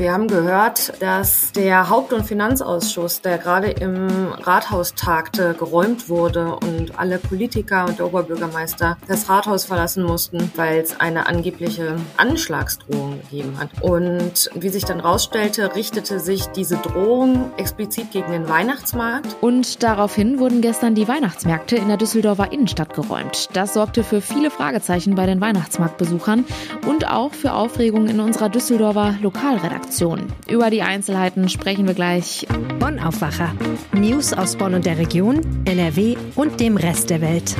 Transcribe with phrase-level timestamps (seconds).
[0.00, 6.54] Wir haben gehört, dass der Haupt- und Finanzausschuss, der gerade im Rathaus tagte, geräumt wurde
[6.54, 13.20] und alle Politiker und der Oberbürgermeister das Rathaus verlassen mussten, weil es eine angebliche Anschlagsdrohung
[13.20, 13.68] gegeben hat.
[13.82, 19.36] Und wie sich dann rausstellte, richtete sich diese Drohung explizit gegen den Weihnachtsmarkt.
[19.42, 23.50] Und daraufhin wurden gestern die Weihnachtsmärkte in der Düsseldorfer Innenstadt geräumt.
[23.52, 26.46] Das sorgte für viele Fragezeichen bei den Weihnachtsmarktbesuchern
[26.86, 29.89] und auch für Aufregung in unserer Düsseldorfer Lokalredaktion.
[29.90, 30.32] Redaktion.
[30.48, 32.46] Über die Einzelheiten sprechen wir gleich.
[32.78, 33.52] Bonn Aufwacher.
[33.92, 37.56] News aus Bonn und der Region, NRW und dem Rest der Welt.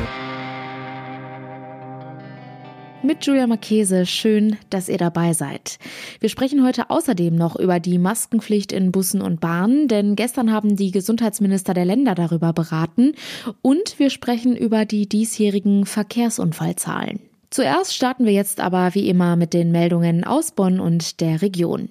[3.02, 5.80] Mit Julia Marchese, schön, dass ihr dabei seid.
[6.20, 10.76] Wir sprechen heute außerdem noch über die Maskenpflicht in Bussen und Bahnen, denn gestern haben
[10.76, 13.14] die Gesundheitsminister der Länder darüber beraten
[13.60, 17.18] und wir sprechen über die diesjährigen Verkehrsunfallzahlen.
[17.50, 21.88] Zuerst starten wir jetzt aber wie immer mit den Meldungen aus Bonn und der Region.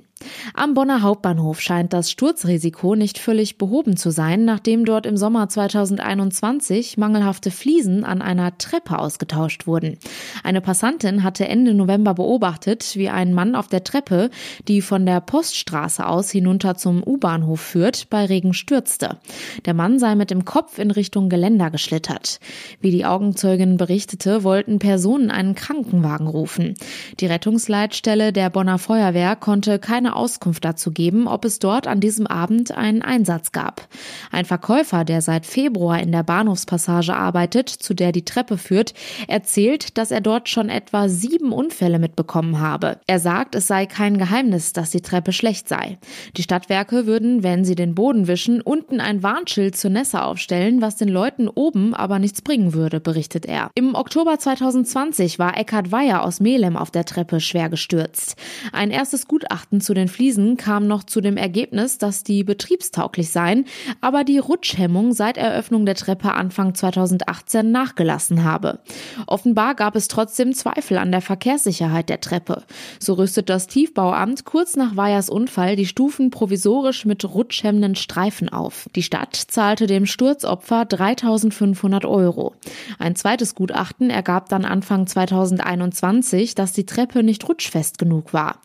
[0.54, 5.48] Am Bonner Hauptbahnhof scheint das Sturzrisiko nicht völlig behoben zu sein, nachdem dort im Sommer
[5.48, 9.98] 2021 mangelhafte Fliesen an einer Treppe ausgetauscht wurden.
[10.44, 14.30] Eine Passantin hatte Ende November beobachtet, wie ein Mann auf der Treppe,
[14.68, 19.18] die von der Poststraße aus hinunter zum U-Bahnhof führt, bei Regen stürzte.
[19.66, 22.40] Der Mann sei mit dem Kopf in Richtung Geländer geschlittert.
[22.82, 26.76] Wie die Augenzeugin berichtete, wollten Personen einen Krankenwagen rufen.
[27.20, 32.00] Die Rettungsleitstelle der Bonner Feuerwehr konnte keine keine Auskunft dazu geben, ob es dort an
[32.00, 33.88] diesem Abend einen Einsatz gab.
[34.32, 38.94] Ein Verkäufer, der seit Februar in der Bahnhofspassage arbeitet, zu der die Treppe führt,
[39.28, 43.00] erzählt, dass er dort schon etwa sieben Unfälle mitbekommen habe.
[43.06, 46.00] Er sagt, es sei kein Geheimnis, dass die Treppe schlecht sei.
[46.38, 50.96] Die Stadtwerke würden, wenn sie den Boden wischen, unten ein Warnschild zur Nässe aufstellen, was
[50.96, 53.70] den Leuten oben aber nichts bringen würde, berichtet er.
[53.76, 58.36] Im Oktober 2020 war Eckhard Weyer aus Melem auf der Treppe schwer gestürzt.
[58.72, 63.66] Ein erstes Gutachten zu den Fliesen kam noch zu dem Ergebnis, dass die betriebstauglich seien,
[64.02, 68.80] aber die Rutschhemmung seit Eröffnung der Treppe Anfang 2018 nachgelassen habe.
[69.28, 72.64] Offenbar gab es trotzdem Zweifel an der Verkehrssicherheit der Treppe.
[73.00, 78.90] So rüstet das Tiefbauamt kurz nach Weyers Unfall die Stufen provisorisch mit rutschhemmenden Streifen auf.
[78.96, 82.56] Die Stadt zahlte dem Sturzopfer 3500 Euro.
[82.98, 88.62] Ein zweites Gutachten ergab dann Anfang 2021, dass die Treppe nicht rutschfest genug war.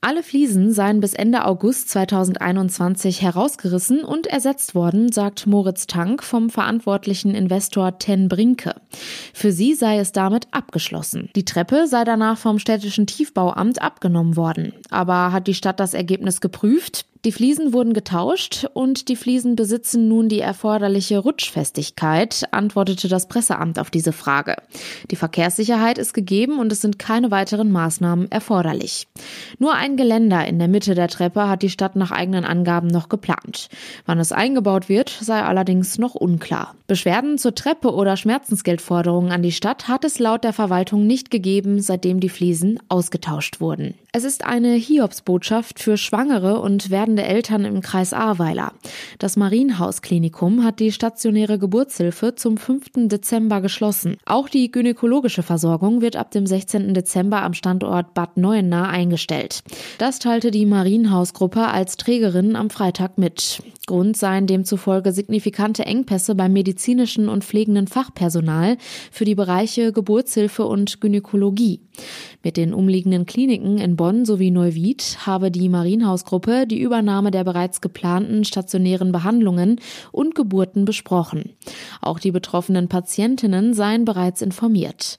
[0.00, 6.50] Alle Fliesen seien bis Ende August 2021 herausgerissen und ersetzt worden, sagt Moritz Tank vom
[6.50, 8.76] verantwortlichen Investor Ten Brinke.
[9.34, 11.30] Für sie sei es damit abgeschlossen.
[11.34, 14.72] Die Treppe sei danach vom städtischen Tiefbauamt abgenommen worden.
[14.90, 17.06] Aber hat die Stadt das Ergebnis geprüft?
[17.26, 23.80] Die Fliesen wurden getauscht und die Fliesen besitzen nun die erforderliche Rutschfestigkeit, antwortete das Presseamt
[23.80, 24.54] auf diese Frage.
[25.10, 29.08] Die Verkehrssicherheit ist gegeben und es sind keine weiteren Maßnahmen erforderlich.
[29.58, 33.08] Nur ein Geländer in der Mitte der Treppe hat die Stadt nach eigenen Angaben noch
[33.08, 33.70] geplant.
[34.04, 36.76] Wann es eingebaut wird, sei allerdings noch unklar.
[36.86, 41.80] Beschwerden zur Treppe oder Schmerzensgeldforderungen an die Stadt hat es laut der Verwaltung nicht gegeben,
[41.80, 43.94] seitdem die Fliesen ausgetauscht wurden.
[44.16, 48.72] Es ist eine Hiobsbotschaft für Schwangere und werden werdende Eltern im Kreis Ahrweiler.
[49.18, 53.08] Das Marienhausklinikum hat die stationäre Geburtshilfe zum 5.
[53.08, 54.16] Dezember geschlossen.
[54.24, 56.94] Auch die gynäkologische Versorgung wird ab dem 16.
[56.94, 59.62] Dezember am Standort Bad Neuenahr eingestellt.
[59.98, 63.60] Das teilte die Marienhausgruppe als Trägerin am Freitag mit.
[63.86, 68.78] Grund seien demzufolge signifikante Engpässe beim medizinischen und pflegenden Fachpersonal
[69.12, 71.82] für die Bereiche Geburtshilfe und Gynäkologie.
[72.42, 77.80] Mit den umliegenden Kliniken in Bonn sowie Neuwied habe die Marienhausgruppe die Übernahme der bereits
[77.80, 79.80] geplanten stationären Behandlungen
[80.10, 81.52] und Geburten besprochen.
[82.00, 85.16] Auch die betroffenen Patientinnen seien bereits informiert.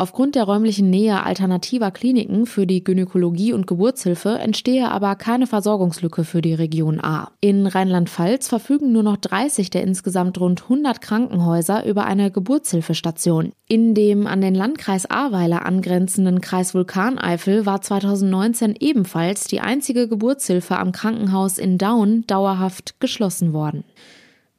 [0.00, 6.24] Aufgrund der räumlichen Nähe alternativer Kliniken für die Gynäkologie und Geburtshilfe entstehe aber keine Versorgungslücke
[6.24, 7.32] für die Region A.
[7.42, 7.66] In
[8.10, 13.52] Rheinland-Pfalz verfügen nur noch 30 der insgesamt rund 100 Krankenhäuser über eine Geburtshilfestation.
[13.68, 20.76] In dem an den Landkreis Ahrweiler angrenzenden Kreis Vulkaneifel war 2019 ebenfalls die einzige Geburtshilfe
[20.76, 23.84] am Krankenhaus in Daun dauerhaft geschlossen worden.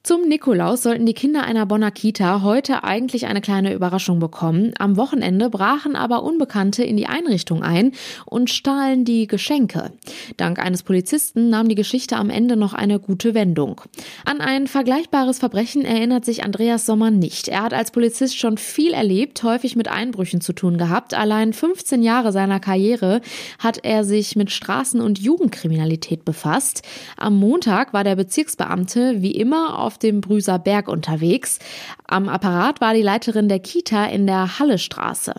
[0.03, 4.73] Zum Nikolaus sollten die Kinder einer Bonner Kita heute eigentlich eine kleine Überraschung bekommen.
[4.79, 7.91] Am Wochenende brachen aber Unbekannte in die Einrichtung ein
[8.25, 9.91] und stahlen die Geschenke.
[10.37, 13.79] Dank eines Polizisten nahm die Geschichte am Ende noch eine gute Wendung.
[14.25, 17.47] An ein vergleichbares Verbrechen erinnert sich Andreas Sommer nicht.
[17.47, 21.13] Er hat als Polizist schon viel erlebt, häufig mit Einbrüchen zu tun gehabt.
[21.13, 23.21] Allein 15 Jahre seiner Karriere
[23.59, 26.81] hat er sich mit Straßen- und Jugendkriminalität befasst.
[27.17, 31.59] Am Montag war der Bezirksbeamte wie immer auf auf dem Brüser Berg unterwegs.
[32.07, 35.33] Am Apparat war die Leiterin der Kita in der Hallestraße.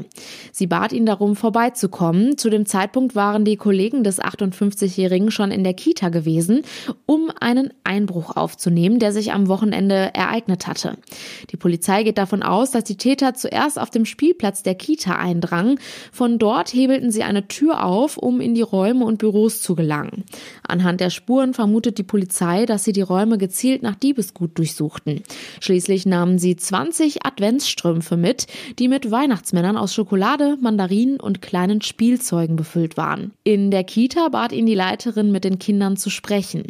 [0.53, 2.37] Sie bat ihn darum, vorbeizukommen.
[2.37, 6.65] Zu dem Zeitpunkt waren die Kollegen des 58-Jährigen schon in der Kita gewesen,
[7.07, 10.99] um einen Einbruch aufzunehmen, der sich am Wochenende ereignet hatte.
[11.51, 15.79] Die Polizei geht davon aus, dass die Täter zuerst auf dem Spielplatz der Kita eindrangen.
[16.13, 20.25] Von dort hebelten sie eine Tür auf, um in die Räume und Büros zu gelangen.
[20.67, 25.23] Anhand der Spuren vermutet die Polizei, dass sie die Räume gezielt nach Diebesgut durchsuchten.
[25.61, 28.47] Schließlich nahmen sie 20 Adventsstrümpfe mit,
[28.79, 33.33] die mit Weihnachtsmännern aus Schokolade, Mandarinen und kleinen Spielzeugen befüllt waren.
[33.45, 36.65] In der Kita bat ihn die Leiterin, mit den Kindern zu sprechen.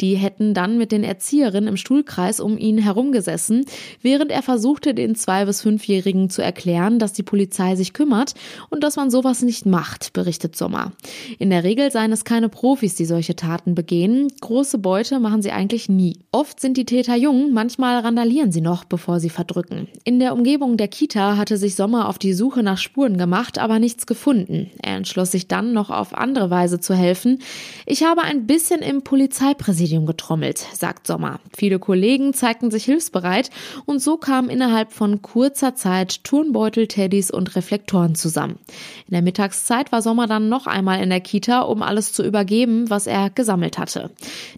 [0.00, 3.64] Die hätten dann mit den Erzieherinnen im Stuhlkreis um ihn herumgesessen,
[4.02, 8.34] während er versuchte, den zwei- bis fünfjährigen zu erklären, dass die Polizei sich kümmert
[8.68, 10.92] und dass man sowas nicht macht, berichtet Sommer.
[11.38, 14.28] In der Regel seien es keine Profis, die solche Taten begehen.
[14.40, 16.18] Große Beute machen sie eigentlich nie.
[16.32, 19.88] Oft sind die Täter jung, manchmal randalieren sie noch, bevor sie verdrücken.
[20.04, 23.78] In der Umgebung der Kita hatte sich Sommer auf die Suche nach Spuren gemacht, aber
[23.78, 24.70] nichts gefunden.
[24.82, 27.40] Er entschloss sich dann, noch auf andere Weise zu helfen.
[27.86, 31.40] Ich habe ein bisschen im Polizeipräsidium getrommelt, sagt Sommer.
[31.56, 33.50] Viele Kollegen zeigten sich hilfsbereit
[33.86, 38.58] und so kamen innerhalb von kurzer Zeit Turnbeutel, Teddys und Reflektoren zusammen.
[39.06, 42.90] In der Mittagszeit war Sommer dann noch einmal in der Kita, um alles zu übergeben,
[42.90, 44.10] was er gesammelt hatte.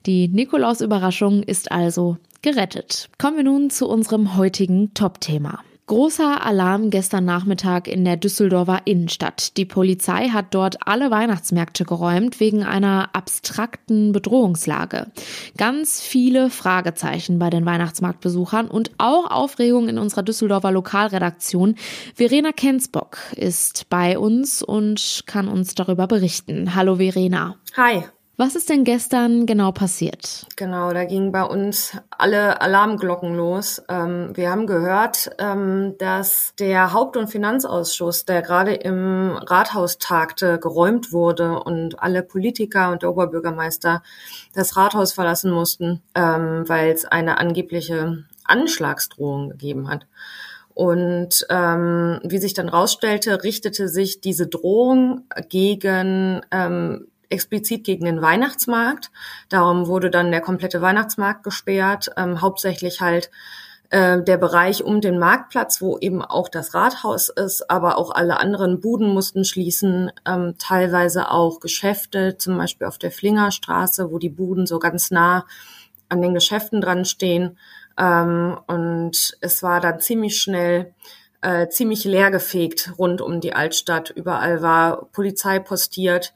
[0.06, 3.08] Die Nikolaus-Überraschung ist also gerettet.
[3.18, 5.60] Kommen wir nun zu unserem heutigen Top-Thema.
[5.86, 9.56] Großer Alarm gestern Nachmittag in der Düsseldorfer Innenstadt.
[9.56, 15.08] Die Polizei hat dort alle Weihnachtsmärkte geräumt wegen einer abstrakten Bedrohungslage.
[15.58, 21.74] Ganz viele Fragezeichen bei den Weihnachtsmarktbesuchern und auch Aufregung in unserer Düsseldorfer Lokalredaktion.
[22.14, 26.76] Verena Kensbock ist bei uns und kann uns darüber berichten.
[26.76, 27.56] Hallo Verena.
[27.76, 28.04] Hi.
[28.38, 30.46] Was ist denn gestern genau passiert?
[30.56, 33.82] Genau, da gingen bei uns alle Alarmglocken los.
[33.90, 40.58] Ähm, wir haben gehört, ähm, dass der Haupt- und Finanzausschuss, der gerade im Rathaus tagte,
[40.58, 44.02] geräumt wurde und alle Politiker und der Oberbürgermeister
[44.54, 50.06] das Rathaus verlassen mussten, ähm, weil es eine angebliche Anschlagsdrohung gegeben hat.
[50.74, 58.22] Und ähm, wie sich dann rausstellte, richtete sich diese Drohung gegen ähm, explizit gegen den
[58.22, 59.10] Weihnachtsmarkt.
[59.48, 63.30] Darum wurde dann der komplette Weihnachtsmarkt gesperrt, ähm, hauptsächlich halt
[63.90, 68.38] äh, der Bereich um den Marktplatz, wo eben auch das Rathaus ist, aber auch alle
[68.38, 74.30] anderen Buden mussten schließen, ähm, teilweise auch Geschäfte, zum Beispiel auf der Flingerstraße, wo die
[74.30, 75.44] Buden so ganz nah
[76.08, 77.58] an den Geschäften dran stehen.
[77.98, 80.94] Ähm, und es war dann ziemlich schnell
[81.42, 84.10] äh, ziemlich leergefegt rund um die Altstadt.
[84.10, 86.34] Überall war Polizei postiert.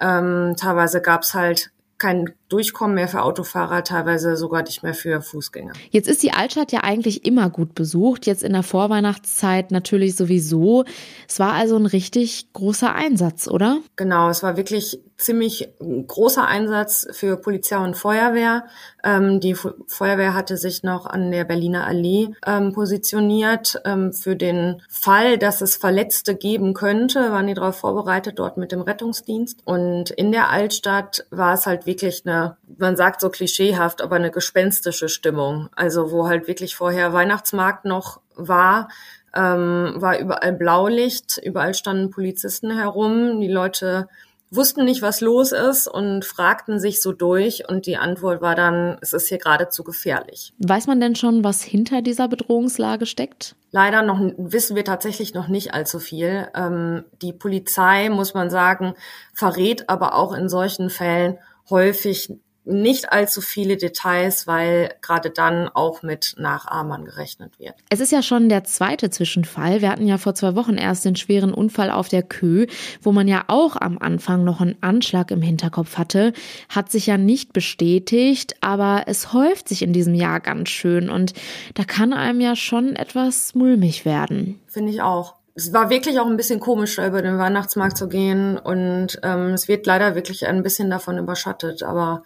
[0.00, 5.72] Ähm, teilweise gab's halt kein Durchkommen mehr für Autofahrer, teilweise sogar nicht mehr für Fußgänger.
[5.90, 10.84] Jetzt ist die Altstadt ja eigentlich immer gut besucht, jetzt in der Vorweihnachtszeit natürlich sowieso.
[11.26, 13.78] Es war also ein richtig großer Einsatz, oder?
[13.96, 18.64] Genau, es war wirklich ziemlich großer Einsatz für Polizei und Feuerwehr.
[19.04, 23.80] Ähm, die Feuerwehr hatte sich noch an der Berliner Allee ähm, positioniert.
[23.84, 28.72] Ähm, für den Fall, dass es Verletzte geben könnte, waren die darauf vorbereitet, dort mit
[28.72, 29.60] dem Rettungsdienst.
[29.64, 32.41] Und in der Altstadt war es halt wirklich eine,
[32.78, 35.68] man sagt so klischeehaft, aber eine gespenstische Stimmung.
[35.74, 38.88] Also wo halt wirklich vorher Weihnachtsmarkt noch war,
[39.34, 43.40] ähm, war überall Blaulicht, überall standen Polizisten herum.
[43.40, 44.08] Die Leute
[44.54, 48.98] wussten nicht, was los ist und fragten sich so durch und die Antwort war dann,
[49.00, 50.52] es ist hier geradezu gefährlich.
[50.58, 53.56] Weiß man denn schon, was hinter dieser Bedrohungslage steckt?
[53.70, 56.48] Leider noch wissen wir tatsächlich noch nicht allzu viel.
[56.54, 58.94] Ähm, die Polizei, muss man sagen,
[59.32, 61.38] verrät aber auch in solchen Fällen
[61.70, 62.30] häufig
[62.64, 67.74] nicht allzu viele Details, weil gerade dann auch mit Nachahmern gerechnet wird.
[67.88, 69.80] Es ist ja schon der zweite Zwischenfall.
[69.80, 72.66] Wir hatten ja vor zwei Wochen erst den schweren Unfall auf der Kö,
[73.00, 76.32] wo man ja auch am Anfang noch einen Anschlag im Hinterkopf hatte.
[76.68, 81.32] Hat sich ja nicht bestätigt, aber es häuft sich in diesem Jahr ganz schön und
[81.74, 84.60] da kann einem ja schon etwas mulmig werden.
[84.68, 88.08] Finde ich auch es war wirklich auch ein bisschen komisch, da über den Weihnachtsmarkt zu
[88.08, 92.22] gehen und ähm, es wird leider wirklich ein bisschen davon überschattet, aber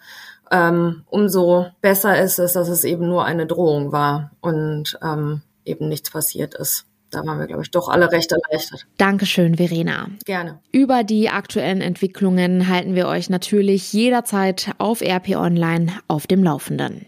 [0.51, 5.89] ähm, umso besser ist es, dass es eben nur eine Drohung war und ähm, eben
[5.89, 6.85] nichts passiert ist.
[7.09, 8.85] Da waren wir, glaube ich, doch alle recht erleichtert.
[8.97, 10.07] Dankeschön, Verena.
[10.25, 10.59] Gerne.
[10.71, 17.05] Über die aktuellen Entwicklungen halten wir euch natürlich jederzeit auf RP Online auf dem Laufenden.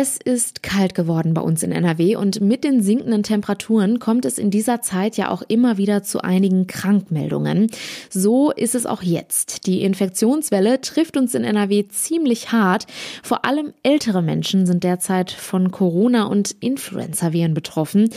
[0.00, 4.38] Es ist kalt geworden bei uns in NRW und mit den sinkenden Temperaturen kommt es
[4.38, 7.68] in dieser Zeit ja auch immer wieder zu einigen Krankmeldungen.
[8.08, 9.66] So ist es auch jetzt.
[9.66, 12.86] Die Infektionswelle trifft uns in NRW ziemlich hart.
[13.24, 18.10] Vor allem ältere Menschen sind derzeit von Corona und Influenza-Viren betroffen.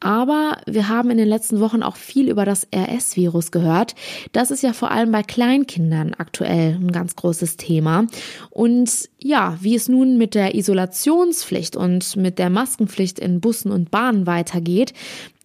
[0.00, 3.94] Aber wir haben in den letzten Wochen auch viel über das RS-Virus gehört.
[4.32, 8.08] Das ist ja vor allem bei Kleinkindern aktuell ein ganz großes Thema.
[8.50, 13.72] Und ja, wie es nun mit der Isolation Demonstrationspflicht und mit der Maskenpflicht in Bussen
[13.72, 14.92] und Bahnen weitergeht,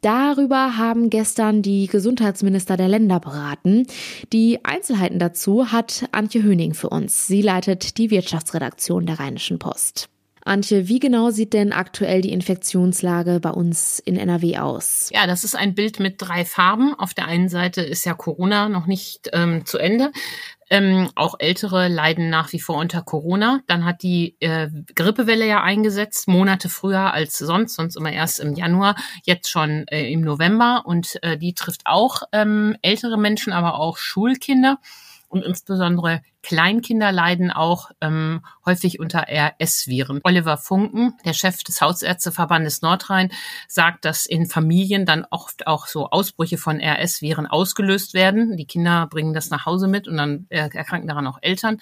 [0.01, 3.87] Darüber haben gestern die Gesundheitsminister der Länder beraten.
[4.33, 7.25] Die Einzelheiten dazu hat Antje Höning für uns.
[7.25, 10.09] Sie leitet die Wirtschaftsredaktion der Rheinischen Post.
[10.45, 15.09] Antje, wie genau sieht denn aktuell die Infektionslage bei uns in NRW aus?
[15.13, 16.93] Ja, das ist ein Bild mit drei Farben.
[16.93, 20.11] Auf der einen Seite ist ja Corona noch nicht ähm, zu Ende.
[20.69, 23.61] Ähm, auch Ältere leiden nach wie vor unter Corona.
[23.67, 28.53] Dann hat die äh, Grippewelle ja eingesetzt, Monate früher als sonst, sonst immer erst im
[28.53, 30.83] Januar, jetzt schon äh, im November.
[30.85, 34.79] Und äh, die trifft auch ähm, ältere Menschen, aber auch Schulkinder
[35.33, 40.19] und insbesondere Kleinkinder leiden auch ähm, häufig unter RS-Viren.
[40.23, 43.31] Oliver Funken, der Chef des Hausärzteverbandes Nordrhein,
[43.67, 48.57] sagt, dass in Familien dann oft auch so Ausbrüche von RS-Viren ausgelöst werden.
[48.57, 51.79] Die Kinder bringen das nach Hause mit und dann äh, erkranken daran auch Eltern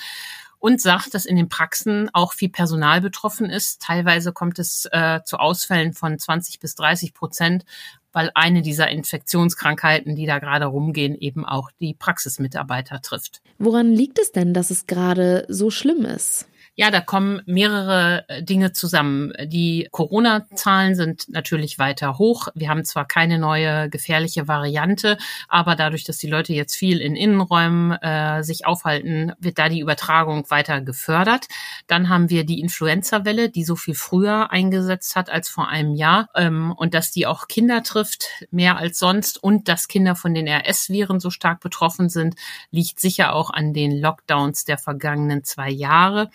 [0.58, 3.81] und sagt, dass in den Praxen auch viel Personal betroffen ist.
[3.81, 7.65] Teilweise kommt es äh, zu Ausfällen von 20 bis 30 Prozent
[8.13, 13.41] weil eine dieser Infektionskrankheiten, die da gerade rumgehen, eben auch die Praxismitarbeiter trifft.
[13.58, 16.48] Woran liegt es denn, dass es gerade so schlimm ist?
[16.81, 19.33] Ja, da kommen mehrere äh, Dinge zusammen.
[19.45, 22.47] Die Corona-Zahlen sind natürlich weiter hoch.
[22.55, 27.15] Wir haben zwar keine neue gefährliche Variante, aber dadurch, dass die Leute jetzt viel in
[27.15, 31.45] Innenräumen äh, sich aufhalten, wird da die Übertragung weiter gefördert.
[31.85, 36.29] Dann haben wir die Influenza-Welle, die so viel früher eingesetzt hat als vor einem Jahr
[36.33, 40.47] ähm, und dass die auch Kinder trifft, mehr als sonst und dass Kinder von den
[40.47, 42.33] RS-Viren so stark betroffen sind,
[42.71, 46.31] liegt sicher auch an den Lockdowns der vergangenen zwei Jahre.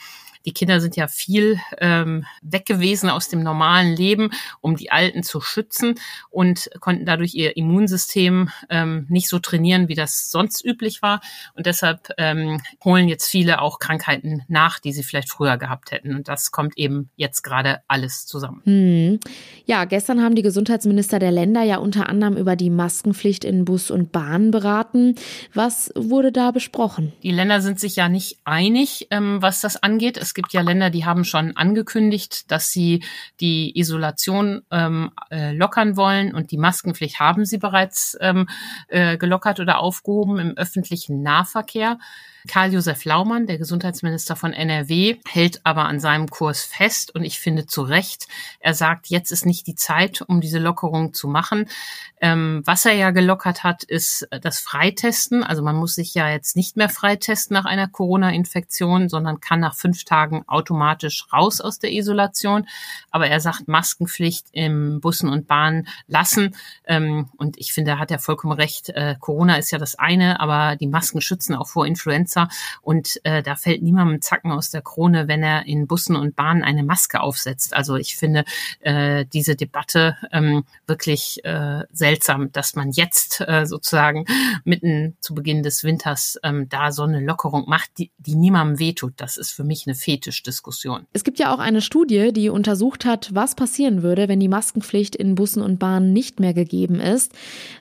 [0.46, 5.24] Die Kinder sind ja viel ähm, weg gewesen aus dem normalen Leben, um die Alten
[5.24, 5.96] zu schützen
[6.30, 11.20] und konnten dadurch ihr Immunsystem ähm, nicht so trainieren, wie das sonst üblich war.
[11.54, 16.14] Und deshalb ähm, holen jetzt viele auch Krankheiten nach, die sie vielleicht früher gehabt hätten.
[16.14, 18.62] Und das kommt eben jetzt gerade alles zusammen.
[18.64, 19.20] Hm.
[19.64, 23.90] Ja, gestern haben die Gesundheitsminister der Länder ja unter anderem über die Maskenpflicht in Bus
[23.90, 25.16] und Bahn beraten.
[25.54, 27.12] Was wurde da besprochen?
[27.24, 30.16] Die Länder sind sich ja nicht einig, ähm, was das angeht.
[30.16, 33.02] Es gibt ja Länder, die haben schon angekündigt, dass sie
[33.40, 38.46] die Isolation ähm, äh, lockern wollen und die Maskenpflicht haben sie bereits ähm,
[38.86, 41.98] äh, gelockert oder aufgehoben im öffentlichen Nahverkehr.
[42.46, 47.66] Karl-Josef Laumann, der Gesundheitsminister von NRW, hält aber an seinem Kurs fest und ich finde
[47.66, 48.28] zu Recht.
[48.60, 51.68] Er sagt, jetzt ist nicht die Zeit, um diese Lockerung zu machen.
[52.20, 55.42] Ähm, was er ja gelockert hat, ist das Freitesten.
[55.42, 59.74] Also man muss sich ja jetzt nicht mehr freitesten nach einer Corona-Infektion, sondern kann nach
[59.74, 62.66] fünf Tagen automatisch raus aus der Isolation.
[63.10, 66.54] Aber er sagt Maskenpflicht im Bussen und Bahnen lassen.
[66.86, 68.90] Ähm, und ich finde, hat er vollkommen recht.
[68.90, 72.48] Äh, Corona ist ja das eine, aber die Masken schützen auch vor Influenza Influencer
[72.82, 76.62] und äh, da fällt niemandem Zacken aus der Krone, wenn er in Bussen und Bahnen
[76.62, 77.74] eine Maske aufsetzt.
[77.74, 78.44] Also ich finde
[78.80, 84.26] äh, diese Debatte ähm, wirklich äh, seltsam, dass man jetzt äh, sozusagen
[84.64, 89.14] mitten zu Beginn des Winters ähm, da so eine Lockerung macht, die, die niemandem wehtut.
[89.16, 91.06] Das ist für mich eine Fetischdiskussion.
[91.12, 95.16] Es gibt ja auch eine Studie, die untersucht hat, was passieren würde, wenn die Maskenpflicht
[95.16, 97.32] in Bussen und Bahnen nicht mehr gegeben ist.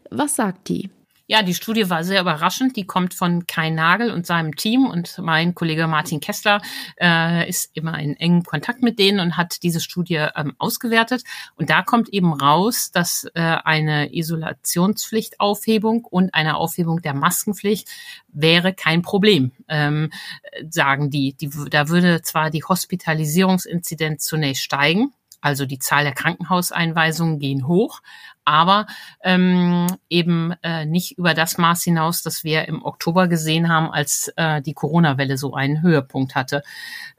[0.09, 0.89] Was sagt die?
[1.27, 2.75] Ja, die Studie war sehr überraschend.
[2.75, 6.61] Die kommt von Kai Nagel und seinem Team und mein Kollege Martin Kessler
[7.01, 11.23] äh, ist immer in engem Kontakt mit denen und hat diese Studie ähm, ausgewertet.
[11.55, 17.89] Und da kommt eben raus, dass äh, eine Isolationspflichtaufhebung und eine Aufhebung der Maskenpflicht
[18.27, 20.11] wäre kein Problem, ähm,
[20.69, 21.33] sagen die.
[21.33, 21.49] die.
[21.71, 25.11] Da würde zwar die Hospitalisierungsinzidenz zunächst steigen,
[25.45, 28.01] also die Zahl der Krankenhauseinweisungen gehen hoch,
[28.45, 28.87] aber
[29.23, 34.33] ähm, eben äh, nicht über das Maß hinaus, das wir im Oktober gesehen haben, als
[34.37, 36.63] äh, die Corona-Welle so einen Höhepunkt hatte.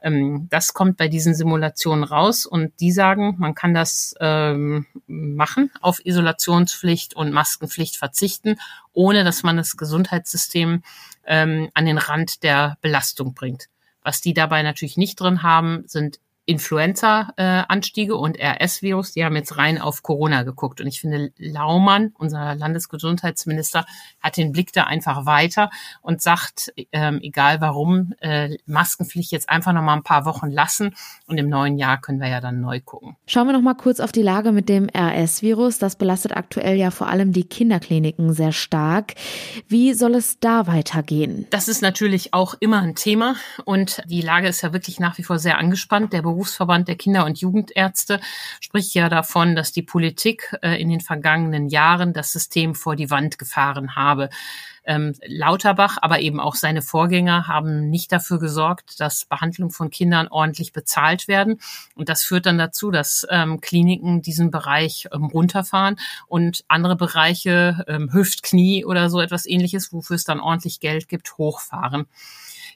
[0.01, 5.71] Ähm, das kommt bei diesen Simulationen raus und die sagen, man kann das ähm, machen,
[5.79, 8.57] auf Isolationspflicht und Maskenpflicht verzichten,
[8.91, 10.83] ohne dass man das Gesundheitssystem
[11.25, 13.69] ähm, an den Rand der Belastung bringt.
[14.03, 19.11] Was die dabei natürlich nicht drin haben, sind Influenza-Anstiege und RS-Virus.
[19.11, 20.79] Die haben jetzt rein auf Corona geguckt.
[20.79, 23.85] Und ich finde, Laumann, unser Landesgesundheitsminister,
[24.21, 25.69] hat den Blick da einfach weiter
[26.01, 30.95] und sagt, ähm, egal warum, äh, Maskenpflicht jetzt einfach noch mal ein paar Wochen lassen.
[31.27, 33.17] Und im neuen Jahr können wir ja dann neu gucken.
[33.27, 35.79] Schauen wir noch mal kurz auf die Lage mit dem RS-Virus.
[35.79, 39.15] Das belastet aktuell ja vor allem die Kinderkliniken sehr stark.
[39.67, 41.45] Wie soll es da weitergehen?
[41.49, 43.35] Das ist natürlich auch immer ein Thema.
[43.65, 46.13] Und die Lage ist ja wirklich nach wie vor sehr angespannt.
[46.13, 48.21] Der Berufsverband der Kinder- und Jugendärzte
[48.59, 53.09] spricht ja davon, dass die Politik äh, in den vergangenen Jahren das System vor die
[53.09, 54.29] Wand gefahren habe.
[54.85, 60.27] Ähm, Lauterbach, aber eben auch seine Vorgänger haben nicht dafür gesorgt, dass Behandlung von Kindern
[60.27, 61.59] ordentlich bezahlt werden.
[61.95, 67.83] Und das führt dann dazu, dass ähm, Kliniken diesen Bereich ähm, runterfahren und andere Bereiche,
[67.87, 72.05] ähm, Hüft, Knie oder so etwas ähnliches, wofür es dann ordentlich Geld gibt, hochfahren.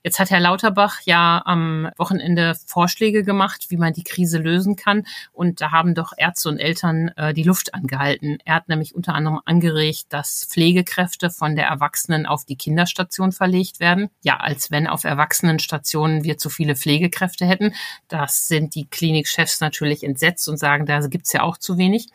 [0.03, 5.05] Jetzt hat Herr Lauterbach ja am Wochenende Vorschläge gemacht, wie man die Krise lösen kann.
[5.31, 8.39] Und da haben doch Ärzte und Eltern äh, die Luft angehalten.
[8.43, 13.79] Er hat nämlich unter anderem angeregt, dass Pflegekräfte von der Erwachsenen auf die Kinderstation verlegt
[13.79, 14.09] werden.
[14.23, 17.75] Ja, als wenn auf Erwachsenenstationen wir zu viele Pflegekräfte hätten.
[18.07, 22.07] Das sind die Klinikchefs natürlich entsetzt und sagen, da gibt's ja auch zu wenig.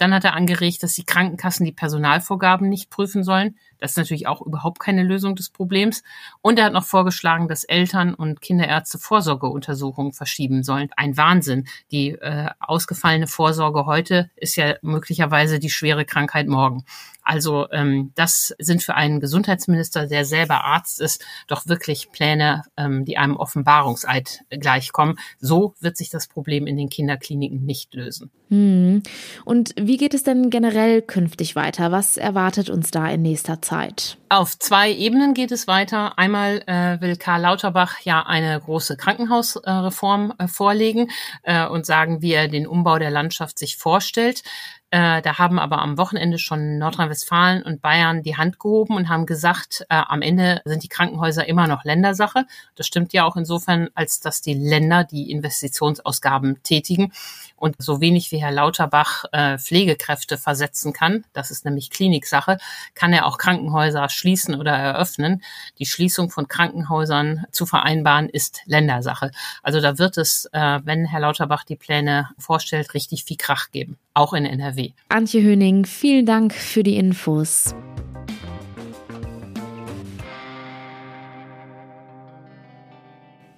[0.00, 3.56] Dann hat er angeregt, dass die Krankenkassen die Personalvorgaben nicht prüfen sollen.
[3.78, 6.02] Das ist natürlich auch überhaupt keine Lösung des Problems.
[6.40, 10.88] Und er hat noch vorgeschlagen, dass Eltern und Kinderärzte Vorsorgeuntersuchungen verschieben sollen.
[10.96, 11.68] Ein Wahnsinn.
[11.90, 16.82] Die äh, ausgefallene Vorsorge heute ist ja möglicherweise die schwere Krankheit morgen.
[17.30, 23.04] Also ähm, das sind für einen Gesundheitsminister, der selber Arzt ist, doch wirklich Pläne, ähm,
[23.04, 25.16] die einem Offenbarungseid gleichkommen.
[25.38, 28.32] So wird sich das Problem in den Kinderkliniken nicht lösen.
[28.48, 29.04] Hm.
[29.44, 31.92] Und wie geht es denn generell künftig weiter?
[31.92, 34.18] Was erwartet uns da in nächster Zeit?
[34.28, 36.18] Auf zwei Ebenen geht es weiter.
[36.18, 41.10] Einmal äh, will Karl Lauterbach ja eine große Krankenhausreform äh, vorlegen
[41.44, 44.42] äh, und sagen, wie er den Umbau der Landschaft sich vorstellt.
[44.90, 49.24] Äh, da haben aber am Wochenende schon Nordrhein-Westfalen und Bayern die Hand gehoben und haben
[49.24, 52.44] gesagt, äh, am Ende sind die Krankenhäuser immer noch Ländersache.
[52.74, 57.12] Das stimmt ja auch insofern, als dass die Länder die Investitionsausgaben tätigen
[57.54, 62.58] und so wenig wie Herr Lauterbach äh, Pflegekräfte versetzen kann, das ist nämlich Kliniksache,
[62.94, 65.42] kann er auch Krankenhäuser schließen oder eröffnen.
[65.78, 69.30] Die Schließung von Krankenhäusern zu vereinbaren ist Ländersache.
[69.62, 73.98] Also da wird es, äh, wenn Herr Lauterbach die Pläne vorstellt, richtig viel Krach geben,
[74.14, 74.79] auch in NRW.
[75.08, 77.74] Antje Höning, vielen Dank für die Infos.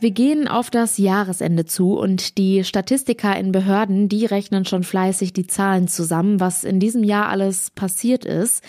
[0.03, 5.33] Wir gehen auf das Jahresende zu und die Statistiker in Behörden, die rechnen schon fleißig
[5.33, 8.64] die Zahlen zusammen, was in diesem Jahr alles passiert ist.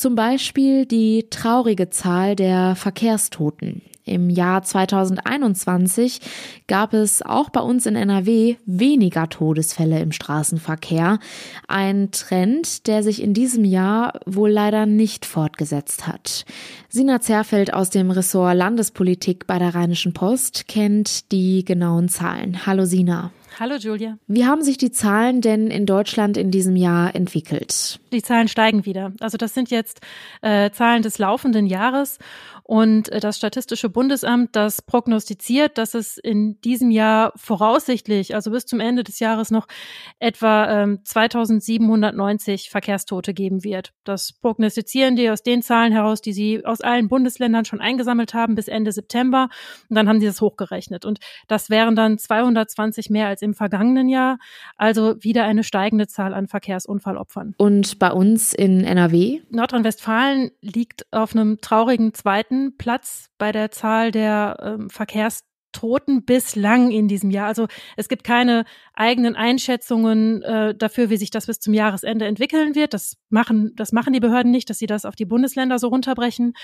[0.00, 3.82] Zum Beispiel die traurige Zahl der Verkehrstoten.
[4.06, 6.22] Im Jahr 2021
[6.66, 11.18] gab es auch bei uns in NRW weniger Todesfälle im Straßenverkehr.
[11.68, 16.46] Ein Trend, der sich in diesem Jahr wohl leider nicht fortgesetzt hat.
[16.88, 22.64] Sina Zerfeld aus dem Ressort Landespolitik bei der Rheinischen Post kennt die genauen Zahlen.
[22.64, 23.32] Hallo Sina.
[23.58, 24.16] Hallo Julia.
[24.26, 28.00] Wie haben sich die Zahlen denn in Deutschland in diesem Jahr entwickelt?
[28.12, 29.12] Die Zahlen steigen wieder.
[29.20, 30.00] Also das sind jetzt
[30.42, 32.18] äh, Zahlen des laufenden Jahres
[32.70, 38.64] und äh, das Statistische Bundesamt, das prognostiziert, dass es in diesem Jahr voraussichtlich, also bis
[38.64, 39.66] zum Ende des Jahres noch
[40.20, 43.92] etwa ähm, 2790 Verkehrstote geben wird.
[44.04, 48.54] Das prognostizieren die aus den Zahlen heraus, die sie aus allen Bundesländern schon eingesammelt haben
[48.54, 49.48] bis Ende September.
[49.88, 51.04] Und dann haben sie das hochgerechnet.
[51.04, 54.38] Und das wären dann 220 mehr als im vergangenen Jahr.
[54.76, 57.56] Also wieder eine steigende Zahl an Verkehrsunfallopfern.
[57.58, 59.40] Und bei uns in NRW?
[59.50, 67.08] Nordrhein-Westfalen liegt auf einem traurigen zweiten Platz bei der Zahl der ähm, Verkehrstoten bislang in
[67.08, 67.46] diesem Jahr.
[67.46, 72.74] Also es gibt keine eigenen Einschätzungen äh, dafür, wie sich das bis zum Jahresende entwickeln
[72.74, 72.94] wird.
[72.94, 76.54] Das machen, das machen die Behörden nicht, dass sie das auf die Bundesländer so runterbrechen.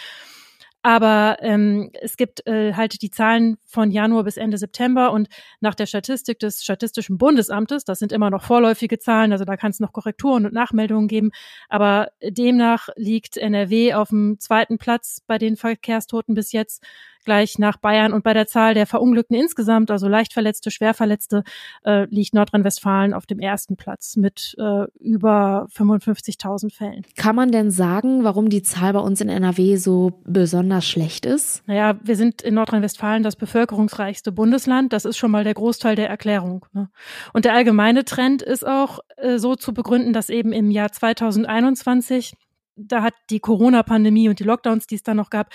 [0.87, 5.27] Aber ähm, es gibt äh, halt die Zahlen von Januar bis Ende September und
[5.59, 9.73] nach der Statistik des Statistischen Bundesamtes, das sind immer noch vorläufige Zahlen, also da kann
[9.73, 11.33] es noch Korrekturen und Nachmeldungen geben,
[11.69, 16.85] aber demnach liegt NRW auf dem zweiten Platz bei den Verkehrstoten bis jetzt
[17.27, 18.15] gleich nach Bayern.
[18.15, 21.45] Und bei der Zahl der Verunglückten insgesamt, also Leichtverletzte, Schwerverletzte,
[21.85, 27.05] äh, liegt Nordrhein-Westfalen auf dem ersten Platz mit äh, über 55.000 Fällen.
[27.17, 31.63] Kann man denn sagen, warum die Zahl bei uns in NRW so besonders schlecht ist?
[31.67, 34.95] Naja, wir sind in Nordrhein-Westfalen das bevölkerungsreichste Bundesland.
[34.95, 36.65] Das ist schon mal der Großteil der Erklärung.
[36.73, 36.89] Ne?
[37.33, 42.35] Und der allgemeine Trend ist auch äh, so zu begründen, dass eben im Jahr 2021
[42.77, 45.51] da hat die Corona-Pandemie und die Lockdowns, die es da noch gab,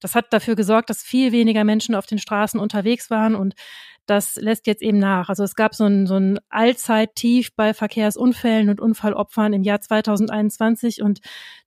[0.00, 3.54] das hat dafür gesorgt, dass viel weniger Menschen auf den Straßen unterwegs waren und
[4.06, 5.28] das lässt jetzt eben nach.
[5.28, 11.02] Also es gab so ein, so ein Allzeittief bei Verkehrsunfällen und Unfallopfern im Jahr 2021
[11.02, 11.20] und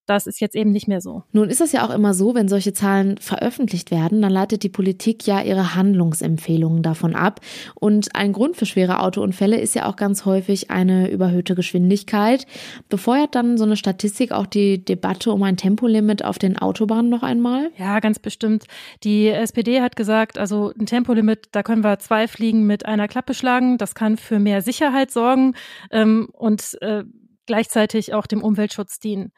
[0.09, 1.23] das ist jetzt eben nicht mehr so.
[1.31, 4.69] Nun ist es ja auch immer so, wenn solche Zahlen veröffentlicht werden, dann leitet die
[4.69, 7.41] Politik ja ihre Handlungsempfehlungen davon ab.
[7.75, 12.47] Und ein Grund für schwere Autounfälle ist ja auch ganz häufig eine überhöhte Geschwindigkeit.
[12.89, 17.21] Befeuert dann so eine Statistik auch die Debatte um ein Tempolimit auf den Autobahnen noch
[17.21, 17.69] einmal?
[17.77, 18.65] Ja, ganz bestimmt.
[19.03, 23.35] Die SPD hat gesagt, also ein Tempolimit, da können wir zwei Fliegen mit einer Klappe
[23.35, 23.77] schlagen.
[23.77, 25.53] Das kann für mehr Sicherheit sorgen
[25.91, 27.03] ähm, und äh,
[27.45, 29.31] gleichzeitig auch dem Umweltschutz dienen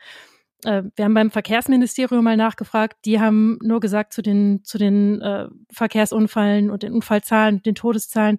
[0.64, 5.22] äh, wir haben beim Verkehrsministerium mal nachgefragt, die haben nur gesagt zu den, zu den
[5.22, 8.38] äh, Verkehrsunfällen und den Unfallzahlen, den Todeszahlen,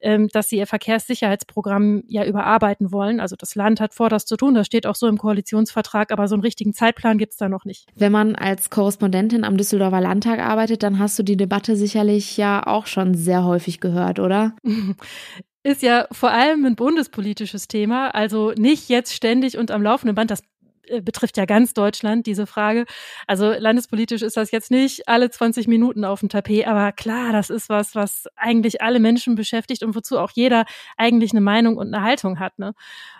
[0.00, 3.20] ähm, dass sie ihr Verkehrssicherheitsprogramm ja überarbeiten wollen.
[3.20, 4.54] Also das Land hat vor, das zu tun.
[4.54, 7.86] Das steht auch so im Koalitionsvertrag, aber so einen richtigen Zeitplan gibt's da noch nicht.
[7.94, 12.66] Wenn man als Korrespondentin am Düsseldorfer Landtag arbeitet, dann hast du die Debatte sicherlich ja
[12.66, 14.54] auch schon sehr häufig gehört, oder?
[15.62, 20.30] ist ja vor allem ein bundespolitisches Thema, also nicht jetzt ständig und am laufenden Band.
[20.30, 20.42] Das
[21.02, 22.84] betrifft ja ganz Deutschland, diese Frage.
[23.26, 27.50] Also landespolitisch ist das jetzt nicht alle 20 Minuten auf dem Tapet, aber klar, das
[27.50, 30.64] ist was, was eigentlich alle Menschen beschäftigt und wozu auch jeder
[30.96, 32.58] eigentlich eine Meinung und eine Haltung hat.
[32.58, 32.74] Ne?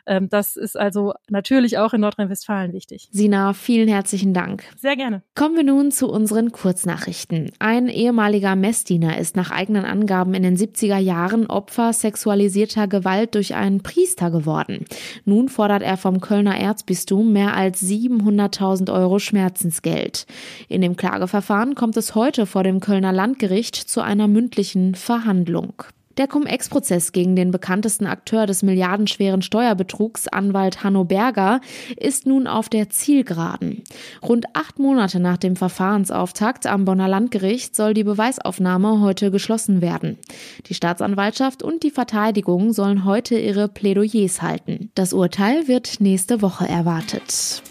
[0.06, 3.08] Ähm, das ist also natürlich auch in Nordrhein-Westfalen wichtig.
[3.12, 4.64] Sina, vielen herzlichen Dank.
[4.76, 5.22] Sehr gerne.
[5.34, 7.52] Kommen wir nun zu unseren Kurznachrichten.
[7.58, 13.54] Ein ehemaliger Messdiener ist nach eigenen Angaben in den 70er Jahren Opfer sexualisierter Gewalt durch
[13.54, 14.86] einen Priester geworden.
[15.24, 20.26] Nun fordert er vom Kölner Erzbistum mehr als 700.000 Euro Schmerzensgeld.
[20.68, 25.82] In dem Klageverfahren kommt es heute vor dem Kölner Landgericht zu einer mündlichen Verhandlung.
[26.18, 31.60] Der Cum-Ex-Prozess gegen den bekanntesten Akteur des milliardenschweren Steuerbetrugs, Anwalt Hanno Berger,
[31.96, 33.84] ist nun auf der Zielgeraden.
[34.20, 40.18] Rund acht Monate nach dem Verfahrensauftakt am Bonner Landgericht soll die Beweisaufnahme heute geschlossen werden.
[40.66, 44.90] Die Staatsanwaltschaft und die Verteidigung sollen heute ihre Plädoyers halten.
[44.96, 47.62] Das Urteil wird nächste Woche erwartet.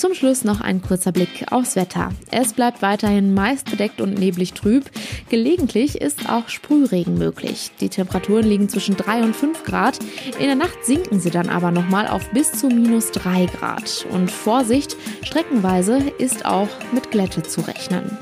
[0.00, 2.08] Zum Schluss noch ein kurzer Blick aufs Wetter.
[2.30, 4.90] Es bleibt weiterhin meist bedeckt und neblig trüb.
[5.28, 7.70] Gelegentlich ist auch Sprühregen möglich.
[7.82, 9.98] Die Temperaturen liegen zwischen 3 und 5 Grad.
[10.38, 14.06] In der Nacht sinken sie dann aber nochmal auf bis zu minus 3 Grad.
[14.10, 18.16] Und Vorsicht, streckenweise ist auch mit Glätte zu rechnen.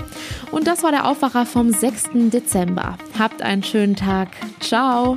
[0.51, 2.11] Und das war der Aufwacher vom 6.
[2.33, 2.99] Dezember.
[3.17, 4.31] Habt einen schönen Tag.
[4.59, 5.17] Ciao.